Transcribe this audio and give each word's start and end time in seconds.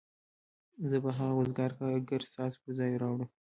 زه 0.89 0.97
به 1.03 1.09
هغه 1.17 1.33
وزګار 1.39 1.71
کارګر 1.79 2.21
ستاسو 2.31 2.57
پر 2.63 2.71
ځای 2.77 2.91
راوړم 3.01 3.29